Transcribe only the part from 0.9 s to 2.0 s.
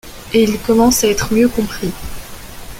à être mieux compris.